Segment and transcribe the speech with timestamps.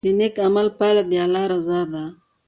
[0.05, 2.03] د نیک عمل پایله د الله رضا ده.